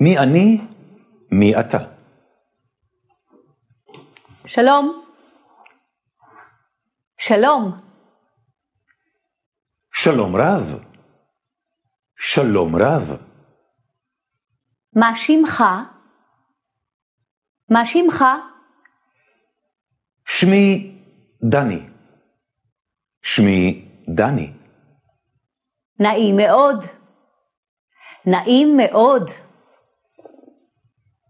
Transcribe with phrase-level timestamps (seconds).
[0.00, 0.60] מי אני?
[1.32, 1.78] מי אתה?
[4.46, 5.04] שלום.
[7.18, 7.80] שלום.
[9.92, 10.80] שלום רב.
[12.16, 13.16] שלום רב.
[14.96, 15.64] מה שמך?
[17.70, 18.24] מה שמך?
[20.26, 20.98] שמי
[21.50, 21.88] דני.
[23.22, 24.52] שמי דני.
[26.00, 26.84] נעים מאוד.
[28.26, 29.47] נעים מאוד.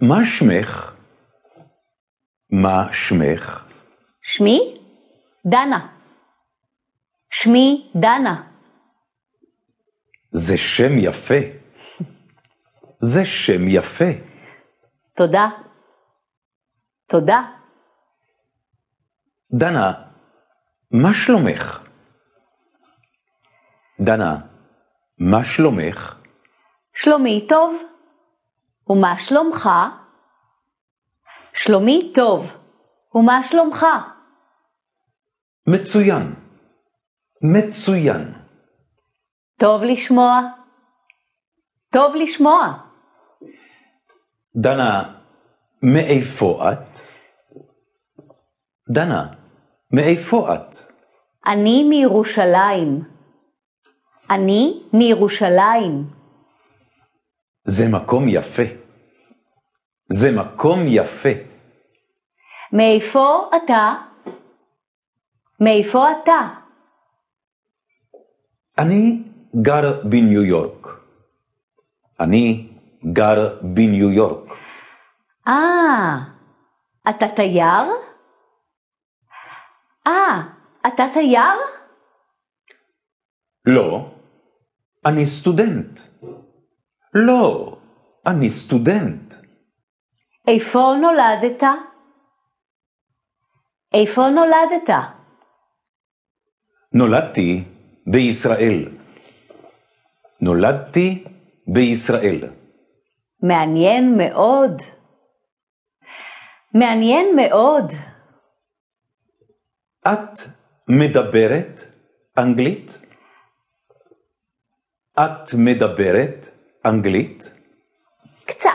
[0.00, 0.92] מה שמך?
[2.50, 3.66] מה שמך?
[4.22, 4.74] שמי?
[5.46, 5.88] דנה.
[7.30, 8.42] שמי דנה.
[10.30, 11.34] זה שם יפה.
[12.98, 14.04] זה שם יפה.
[15.16, 15.48] תודה.
[17.08, 17.42] תודה.
[19.58, 19.92] דנה,
[20.90, 21.80] מה שלומך?
[24.00, 24.36] דנה,
[25.18, 26.20] מה שלומך?
[26.94, 27.95] שלומי טוב.
[28.88, 29.70] ומה שלומך?
[31.52, 32.56] שלומי טוב.
[33.14, 33.86] ומה שלומך?
[35.66, 36.34] מצוין.
[37.42, 38.32] מצוין.
[39.58, 40.40] טוב לשמוע.
[41.92, 42.72] טוב לשמוע.
[44.56, 45.14] דנה,
[45.82, 46.98] מאיפה את?
[48.94, 49.26] דנה,
[49.92, 50.76] מאיפה את?
[51.46, 53.02] אני מירושלים.
[54.30, 56.15] אני מירושלים.
[57.66, 58.62] זה מקום יפה.
[60.12, 61.28] זה מקום יפה.
[62.72, 63.94] מאיפה אתה?
[65.60, 66.48] מאיפה אתה?
[68.78, 69.22] אני
[69.62, 70.86] גר בניו יורק.
[72.20, 72.72] אני
[73.12, 74.52] גר בניו יורק.
[75.48, 76.16] אה,
[77.08, 77.86] אתה תייר?
[80.06, 80.42] אה,
[80.86, 81.58] אתה תייר?
[83.66, 84.10] לא,
[85.06, 86.00] אני סטודנט.
[87.18, 87.76] לא,
[88.26, 89.34] אני סטודנט.
[90.48, 91.62] איפה נולדת?
[93.94, 94.94] איפה נולדת?
[96.92, 97.64] נולדתי
[98.06, 98.88] בישראל.
[100.40, 101.24] נולדתי
[101.74, 102.40] בישראל.
[103.42, 104.82] מעניין מאוד.
[106.74, 107.92] מעניין מאוד.
[110.06, 110.40] את
[110.88, 111.80] מדברת
[112.38, 112.98] אנגלית?
[115.20, 116.55] את מדברת
[116.86, 117.52] אנגלית?
[118.44, 118.70] קצת.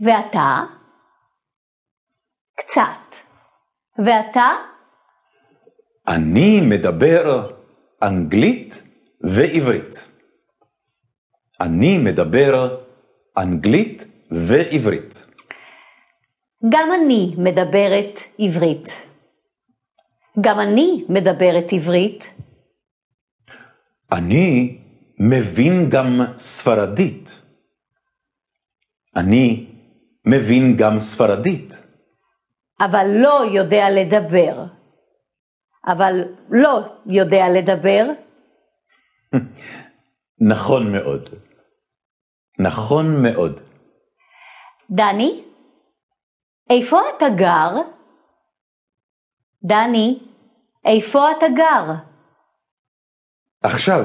[0.00, 0.60] ואתה?
[2.56, 3.16] קצת.
[3.98, 4.48] ואתה?
[6.08, 7.50] אני מדבר
[8.02, 8.82] אנגלית
[9.20, 10.08] ועברית.
[11.60, 12.78] אני מדבר
[13.38, 15.26] אנגלית ועברית.
[16.68, 18.88] גם אני מדברת עברית.
[20.40, 22.24] גם אני מדברת עברית.
[24.12, 24.78] אני
[25.18, 27.42] מבין גם ספרדית.
[29.16, 29.66] אני
[30.26, 31.86] מבין גם ספרדית.
[32.80, 34.64] אבל לא יודע לדבר.
[35.86, 38.06] אבל לא יודע לדבר.
[40.52, 41.28] נכון מאוד.
[42.58, 43.60] נכון מאוד.
[44.90, 45.44] דני,
[46.70, 47.70] איפה אתה גר?
[49.64, 50.18] דני,
[50.84, 51.94] איפה אתה גר?
[53.62, 54.04] עכשיו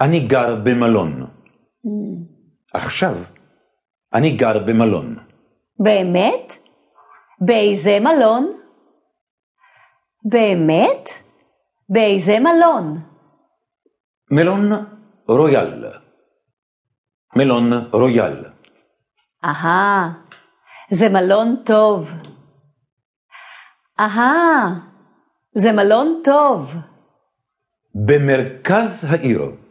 [0.00, 1.26] אני גר במלון.
[2.74, 3.14] עכשיו
[4.14, 5.16] אני גר במלון.
[5.78, 6.52] באמת?
[7.40, 8.60] באיזה מלון?
[10.24, 11.08] באמת?
[11.88, 13.00] באיזה מלון?
[14.30, 14.70] מלון
[15.28, 15.84] רויאל.
[17.36, 18.44] מלון רויאל.
[19.44, 20.12] אהה,
[20.90, 22.10] זה מלון טוב.
[24.00, 24.74] אהה,
[25.54, 26.74] זה מלון טוב.
[27.94, 29.63] במרכז העיר.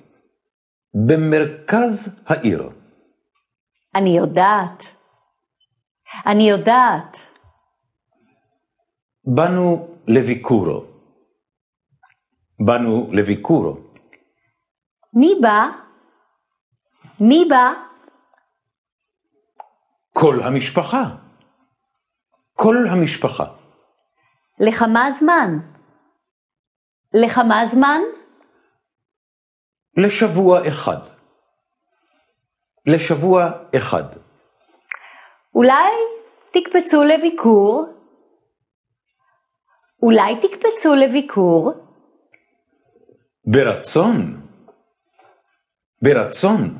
[0.93, 2.69] במרכז העיר.
[3.95, 4.83] אני יודעת.
[6.25, 7.17] אני יודעת.
[9.35, 10.85] באנו לביקורו.
[12.59, 13.77] באנו לביקורו.
[15.13, 15.67] מי בא?
[17.19, 17.73] מי בא?
[20.13, 21.03] כל המשפחה.
[22.53, 23.45] כל המשפחה.
[24.59, 25.57] לכמה זמן?
[27.13, 28.01] לכמה זמן?
[29.97, 30.97] לשבוע אחד.
[32.85, 34.03] לשבוע אחד.
[35.55, 35.91] אולי
[36.51, 37.85] תקפצו לביקור?
[40.01, 41.71] אולי תקפצו לביקור?
[43.45, 44.41] ברצון.
[46.01, 46.77] ברצון.